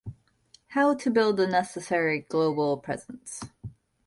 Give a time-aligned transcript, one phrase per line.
[0.69, 3.43] How to build the necessary global presence?